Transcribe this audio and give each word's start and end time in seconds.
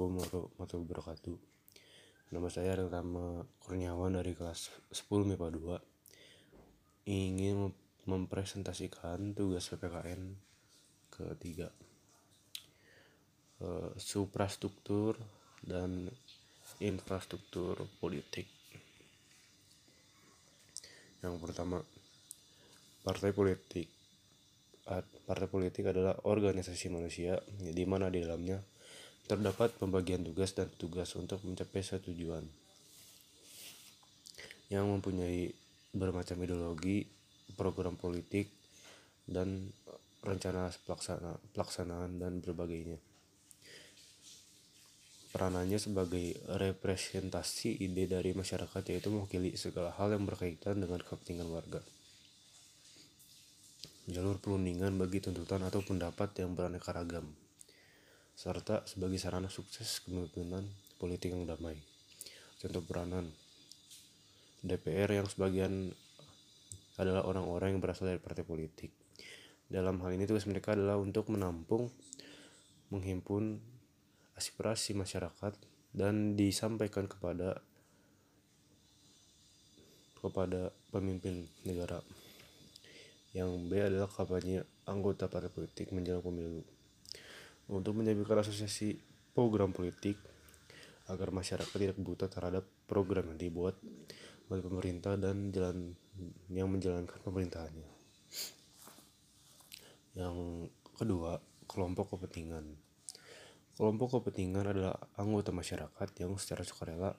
Assalamualaikum 0.00 0.56
warahmatullahi 0.56 0.86
wabarakatuh. 0.88 1.36
Nama 2.32 2.48
saya 2.48 2.72
Rama 2.72 3.44
Kurniawan 3.60 4.16
dari 4.16 4.32
kelas 4.32 4.72
10 4.96 5.28
MIPA 5.28 5.76
2 7.04 7.12
Ingin 7.12 7.68
mempresentasikan 8.08 9.36
tugas 9.36 9.68
PPKN 9.68 10.40
ketiga. 11.12 11.68
Uh, 13.60 13.92
Suprastruktur 14.00 15.20
dan 15.60 16.08
infrastruktur 16.80 17.84
politik. 18.00 18.48
Yang 21.20 21.36
pertama 21.44 21.84
Partai 23.04 23.36
politik. 23.36 23.92
Partai 25.28 25.48
politik 25.52 25.92
adalah 25.92 26.16
organisasi 26.24 26.88
manusia 26.88 27.36
di 27.52 27.84
mana 27.84 28.08
di 28.08 28.24
dalamnya 28.24 28.79
terdapat 29.30 29.70
pembagian 29.78 30.26
tugas 30.26 30.58
dan 30.58 30.66
tugas 30.74 31.14
untuk 31.14 31.38
mencapai 31.46 31.86
satu 31.86 32.10
tujuan 32.10 32.42
yang 34.74 34.90
mempunyai 34.90 35.54
bermacam 35.94 36.42
ideologi, 36.42 37.06
program 37.54 37.94
politik, 37.94 38.50
dan 39.30 39.70
rencana 40.26 40.74
pelaksana, 40.82 41.38
pelaksanaan 41.54 42.18
dan 42.18 42.42
berbagainya. 42.42 42.98
Peranannya 45.30 45.78
sebagai 45.78 46.34
representasi 46.50 47.86
ide 47.86 48.10
dari 48.10 48.34
masyarakat 48.34 48.82
yaitu 48.90 49.14
mewakili 49.14 49.54
segala 49.54 49.94
hal 49.94 50.10
yang 50.10 50.26
berkaitan 50.26 50.82
dengan 50.82 50.98
kepentingan 51.06 51.46
warga. 51.46 51.78
Jalur 54.10 54.42
perundingan 54.42 54.98
bagi 54.98 55.22
tuntutan 55.22 55.62
atau 55.62 55.86
pendapat 55.86 56.34
yang 56.42 56.58
beraneka 56.58 56.90
ragam 56.90 57.30
serta 58.40 58.88
sebagai 58.88 59.20
sarana 59.20 59.52
sukses 59.52 60.00
kepemimpinan 60.00 60.64
politik 60.96 61.36
yang 61.36 61.44
damai. 61.44 61.76
Contoh 62.56 62.80
peranan 62.80 63.28
DPR 64.64 65.12
yang 65.12 65.28
sebagian 65.28 65.92
adalah 66.96 67.28
orang-orang 67.28 67.76
yang 67.76 67.84
berasal 67.84 68.08
dari 68.08 68.16
partai 68.16 68.40
politik. 68.48 68.96
Dalam 69.68 70.00
hal 70.00 70.16
ini 70.16 70.24
tugas 70.24 70.48
mereka 70.48 70.72
adalah 70.72 70.96
untuk 70.96 71.28
menampung, 71.28 71.92
menghimpun 72.88 73.60
aspirasi 74.40 74.96
masyarakat 74.96 75.52
dan 75.92 76.32
disampaikan 76.32 77.04
kepada 77.12 77.60
kepada 80.16 80.72
pemimpin 80.88 81.44
negara. 81.68 82.00
Yang 83.36 83.50
B 83.68 83.70
adalah 83.84 84.08
kampanye 84.08 84.64
anggota 84.88 85.28
partai 85.28 85.52
politik 85.52 85.92
menjelang 85.92 86.24
pemilu 86.24 86.79
untuk 87.70 87.94
menjadikan 87.94 88.42
asosiasi 88.42 88.98
program 89.30 89.70
politik 89.70 90.18
agar 91.06 91.30
masyarakat 91.30 91.70
tidak 91.74 91.98
buta 91.98 92.26
terhadap 92.26 92.66
program 92.86 93.30
yang 93.34 93.38
dibuat 93.38 93.78
oleh 94.50 94.62
pemerintah 94.62 95.14
dan 95.14 95.54
jalan 95.54 95.94
yang 96.50 96.66
menjalankan 96.66 97.18
pemerintahannya. 97.22 97.90
Yang 100.18 100.36
kedua, 100.98 101.38
kelompok 101.70 102.18
kepentingan. 102.18 102.74
Kelompok 103.78 104.18
kepentingan 104.18 104.66
adalah 104.74 104.98
anggota 105.14 105.54
masyarakat 105.54 106.08
yang 106.18 106.34
secara 106.36 106.66
sukarela 106.66 107.14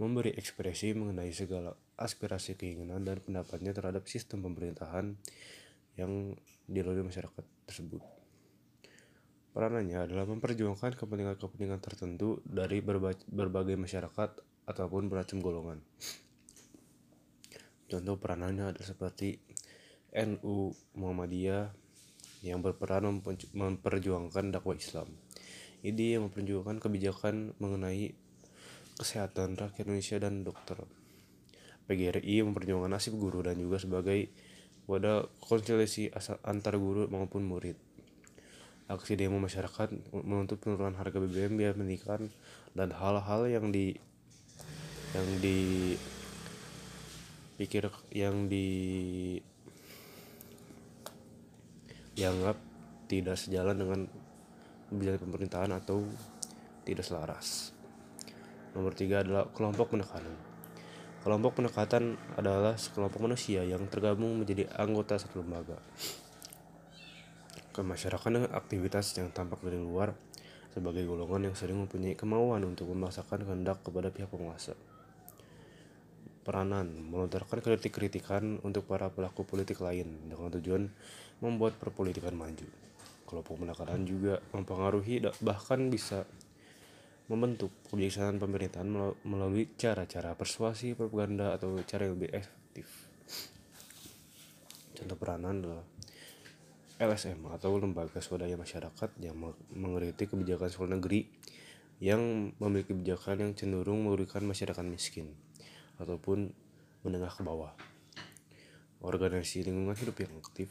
memberi 0.00 0.32
ekspresi 0.32 0.96
mengenai 0.96 1.30
segala 1.30 1.76
aspirasi 2.00 2.56
keinginan 2.56 3.04
dan 3.04 3.20
pendapatnya 3.20 3.76
terhadap 3.76 4.08
sistem 4.08 4.42
pemerintahan 4.42 5.14
yang 6.00 6.32
dilalui 6.64 7.04
masyarakat 7.04 7.44
tersebut. 7.68 8.21
Peranannya 9.52 10.08
adalah 10.08 10.24
memperjuangkan 10.24 10.96
kepentingan-kepentingan 10.96 11.80
tertentu 11.84 12.40
dari 12.48 12.80
berbagai 12.80 13.76
masyarakat 13.76 14.30
ataupun 14.64 15.12
beragam 15.12 15.44
golongan. 15.44 15.84
Contoh 17.84 18.16
peranannya 18.16 18.72
adalah 18.72 18.88
seperti 18.88 19.36
NU 20.16 20.72
Muhammadiyah 20.96 21.68
yang 22.48 22.64
berperan 22.64 23.20
memperjuangkan 23.52 24.56
dakwah 24.56 24.72
Islam. 24.72 25.12
ID 25.84 26.16
yang 26.16 26.32
memperjuangkan 26.32 26.80
kebijakan 26.80 27.52
mengenai 27.60 28.16
kesehatan 28.96 29.60
rakyat 29.60 29.84
Indonesia 29.84 30.16
dan 30.16 30.48
dokter. 30.48 30.80
PGRI 31.92 32.40
memperjuangkan 32.40 32.88
nasib 32.88 33.20
guru 33.20 33.44
dan 33.44 33.60
juga 33.60 33.76
sebagai 33.76 34.32
wadah 34.88 35.28
konsiliasi 35.44 36.08
antar 36.40 36.80
guru 36.80 37.04
maupun 37.12 37.44
murid 37.44 37.91
aksi 38.92 39.16
demo 39.16 39.40
masyarakat 39.40 40.12
menuntut 40.12 40.60
penurunan 40.60 40.92
harga 40.92 41.16
BBM 41.16 41.56
biaya 41.56 41.72
pendidikan 41.72 42.28
dan 42.76 42.92
hal-hal 42.92 43.48
yang 43.48 43.72
di 43.72 43.96
yang 45.16 45.28
di 45.40 45.58
pikir 47.56 47.88
yang 48.12 48.48
di 48.52 48.68
dianggap 52.12 52.56
tidak 53.08 53.36
sejalan 53.40 53.76
dengan 53.76 54.00
kebijakan 54.92 55.20
pemerintahan 55.24 55.72
atau 55.72 56.04
tidak 56.84 57.04
selaras. 57.08 57.72
Nomor 58.76 58.92
tiga 58.92 59.24
adalah 59.24 59.48
kelompok 59.52 59.96
penekanan. 59.96 60.36
Kelompok 61.22 61.62
penekatan 61.62 62.18
adalah 62.36 62.74
sekelompok 62.76 63.24
manusia 63.24 63.62
yang 63.62 63.86
tergabung 63.88 64.42
menjadi 64.42 64.68
anggota 64.76 65.16
satu 65.16 65.40
lembaga 65.40 65.78
ke 67.72 67.80
masyarakat 67.80 68.28
dengan 68.28 68.52
aktivitas 68.52 69.16
yang 69.16 69.32
tampak 69.32 69.64
dari 69.64 69.80
luar 69.80 70.12
sebagai 70.72 71.04
golongan 71.04 71.52
yang 71.52 71.56
sering 71.56 71.80
mempunyai 71.80 72.16
kemauan 72.16 72.64
untuk 72.64 72.88
memaksakan 72.92 73.44
kehendak 73.44 73.80
kepada 73.80 74.08
pihak 74.08 74.28
penguasa. 74.28 74.76
Peranan 76.42 76.88
melontarkan 77.08 77.64
kritik-kritikan 77.64 78.60
untuk 78.60 78.84
para 78.84 79.08
pelaku 79.08 79.48
politik 79.48 79.80
lain 79.80 80.28
dengan 80.28 80.52
tujuan 80.58 80.90
membuat 81.40 81.76
perpolitikan 81.80 82.36
maju. 82.36 82.66
Kelompok 83.28 83.54
penekanan 83.62 84.04
juga 84.04 84.42
mempengaruhi 84.52 85.24
bahkan 85.40 85.88
bisa 85.88 86.28
membentuk 87.30 87.70
kebijaksanaan 87.88 88.42
pemerintahan 88.42 88.88
melalui 89.24 89.70
cara-cara 89.78 90.34
persuasi, 90.34 90.92
propaganda, 90.92 91.54
atau 91.54 91.78
cara 91.86 92.04
yang 92.10 92.18
lebih 92.18 92.34
efektif. 92.34 92.86
Contoh 94.98 95.16
peranan 95.16 95.62
adalah 95.62 95.84
LSM 97.02 97.42
atau 97.50 97.74
Lembaga 97.82 98.22
Swadaya 98.22 98.54
Masyarakat 98.54 99.10
yang 99.18 99.34
mengkritik 99.74 100.30
kebijakan 100.30 100.70
sekolah 100.70 100.94
negeri 100.94 101.26
yang 101.98 102.54
memiliki 102.62 102.94
kebijakan 102.94 103.42
yang 103.42 103.52
cenderung 103.58 104.06
merugikan 104.06 104.46
masyarakat 104.46 104.86
miskin 104.86 105.34
ataupun 105.98 106.54
menengah 107.02 107.34
ke 107.34 107.42
bawah. 107.42 107.74
Organisasi 109.02 109.66
lingkungan 109.66 109.98
hidup 109.98 110.14
yang 110.22 110.30
aktif 110.38 110.70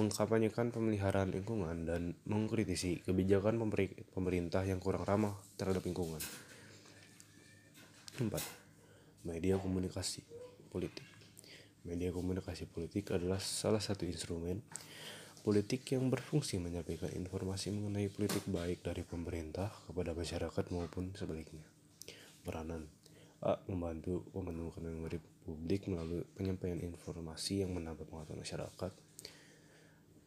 mengkampanyekan 0.00 0.72
pemeliharaan 0.72 1.28
lingkungan 1.28 1.84
dan 1.84 2.16
mengkritisi 2.24 3.04
kebijakan 3.04 3.60
pemerintah 4.16 4.64
yang 4.64 4.80
kurang 4.80 5.04
ramah 5.04 5.36
terhadap 5.60 5.84
lingkungan. 5.84 6.24
4. 8.16 8.32
Media 9.28 9.60
komunikasi 9.60 10.24
politik. 10.72 11.04
Media 11.84 12.08
komunikasi 12.08 12.64
politik 12.64 13.12
adalah 13.12 13.36
salah 13.40 13.80
satu 13.80 14.08
instrumen 14.08 14.64
politik 15.40 15.96
yang 15.96 16.12
berfungsi 16.12 16.60
menyampaikan 16.60 17.08
informasi 17.16 17.72
mengenai 17.72 18.12
politik 18.12 18.44
baik 18.44 18.84
dari 18.84 19.00
pemerintah 19.00 19.72
kepada 19.88 20.12
masyarakat 20.12 20.64
maupun 20.68 21.16
sebaliknya. 21.16 21.64
Peranan 22.44 22.84
A. 23.40 23.56
Membantu 23.72 24.28
memenuhkan 24.36 24.84
memori 24.84 25.16
publik 25.16 25.88
melalui 25.88 26.28
penyampaian 26.36 26.76
informasi 26.84 27.64
yang 27.64 27.72
menambah 27.72 28.04
pengetahuan 28.04 28.44
masyarakat. 28.44 28.92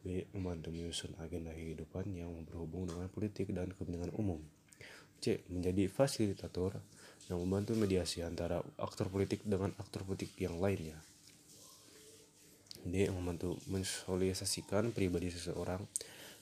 B. 0.02 0.26
Membantu 0.34 0.74
menyusun 0.74 1.14
agenda 1.22 1.54
kehidupan 1.54 2.10
yang 2.10 2.34
berhubung 2.42 2.90
dengan 2.90 3.06
politik 3.06 3.54
dan 3.54 3.70
kepentingan 3.70 4.10
umum. 4.18 4.42
C. 5.22 5.46
Menjadi 5.46 5.86
fasilitator 5.86 6.82
yang 7.30 7.38
membantu 7.38 7.78
mediasi 7.78 8.26
antara 8.26 8.60
aktor 8.82 9.06
politik 9.06 9.46
dengan 9.46 9.70
aktor 9.78 10.02
politik 10.02 10.34
yang 10.42 10.58
lainnya. 10.58 10.98
D. 12.84 13.08
Membantu 13.10 13.58
mensosialisasikan 13.66 14.92
pribadi 14.92 15.32
seseorang 15.32 15.82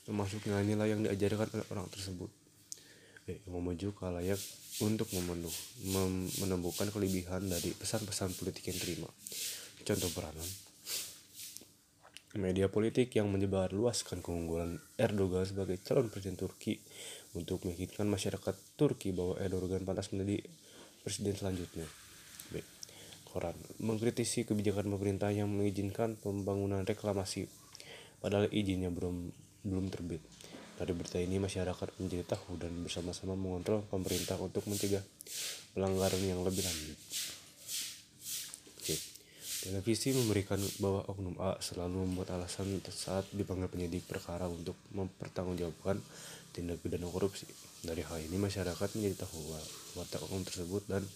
termasuk 0.02 0.44
nilai-nilai 0.50 0.88
yang 0.90 1.00
diajarkan 1.06 1.48
oleh 1.54 1.66
orang 1.70 1.86
tersebut. 1.88 2.30
E. 3.30 3.38
Ke 3.38 4.06
layak 4.10 4.40
untuk 4.82 5.06
memenuh, 5.14 5.54
mem 5.94 6.26
menemukan 6.42 6.90
kelebihan 6.90 7.46
dari 7.46 7.70
pesan-pesan 7.70 8.34
politik 8.34 8.66
yang 8.66 8.78
terima. 8.82 9.10
Contoh 9.86 10.10
peranan 10.10 10.46
media 12.32 12.64
politik 12.72 13.12
yang 13.12 13.28
menyebar 13.28 13.76
luaskan 13.76 14.24
keunggulan 14.24 14.80
Erdogan 14.96 15.44
sebagai 15.44 15.76
calon 15.84 16.08
presiden 16.08 16.40
Turki 16.40 16.80
untuk 17.36 17.68
meyakinkan 17.68 18.08
masyarakat 18.08 18.56
Turki 18.72 19.12
bahwa 19.12 19.36
Erdogan 19.36 19.84
pantas 19.84 20.08
menjadi 20.16 20.40
presiden 21.04 21.36
selanjutnya. 21.36 21.84
Koran 23.32 23.56
mengkritisi 23.80 24.44
kebijakan 24.44 24.92
pemerintah 24.92 25.32
yang 25.32 25.48
mengizinkan 25.48 26.20
pembangunan 26.20 26.84
reklamasi 26.84 27.48
padahal 28.20 28.52
izinnya 28.52 28.92
belum 28.92 29.32
belum 29.64 29.88
terbit. 29.88 30.22
Dari 30.76 30.92
berita 30.98 31.18
ini 31.22 31.38
masyarakat 31.38 31.94
menjadi 32.02 32.34
tahu 32.34 32.58
dan 32.58 32.74
bersama-sama 32.82 33.38
mengontrol 33.38 33.86
pemerintah 33.86 34.34
untuk 34.40 34.66
mencegah 34.66 35.02
pelanggaran 35.78 36.22
yang 36.22 36.42
lebih 36.42 36.66
lanjut. 36.66 36.98
Oke. 38.82 38.96
Televisi 39.62 40.10
memberikan 40.10 40.58
bahwa 40.82 41.06
oknum 41.06 41.38
A 41.38 41.54
selalu 41.62 42.02
membuat 42.02 42.34
alasan 42.34 42.82
saat 42.90 43.30
dipanggil 43.30 43.70
penyidik 43.70 44.02
perkara 44.10 44.50
untuk 44.50 44.74
mempertanggungjawabkan 44.90 46.02
tindak 46.50 46.82
pidana 46.82 47.06
korupsi. 47.06 47.46
Dari 47.86 48.02
hal 48.02 48.18
ini 48.26 48.42
masyarakat 48.42 48.88
menjadi 48.98 49.22
tahu 49.22 49.38
watak 50.02 50.26
oknum 50.26 50.42
tersebut 50.42 50.82
dan 50.90 51.06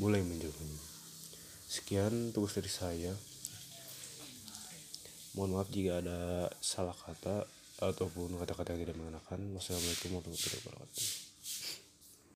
mulai 0.00 0.24
menjauhinya. 0.24 0.91
Sekian 1.72 2.36
tugas 2.36 2.52
dari 2.52 2.68
saya. 2.68 3.16
Mohon 5.32 5.56
maaf 5.56 5.72
jika 5.72 6.04
ada 6.04 6.52
salah 6.60 6.92
kata 6.92 7.48
ataupun 7.80 8.36
kata-kata 8.36 8.76
yang 8.76 8.84
tidak 8.84 9.00
mengenakan. 9.00 9.40
Wassalamualaikum 9.56 10.20
warahmatullahi 10.20 10.60
wabarakatuh. 10.68 11.31